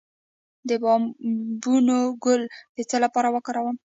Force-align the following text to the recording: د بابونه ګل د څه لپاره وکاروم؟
د 0.67 0.71
بابونه 0.83 1.95
ګل 2.23 2.41
د 2.75 2.77
څه 2.89 2.97
لپاره 3.03 3.27
وکاروم؟ 3.35 3.75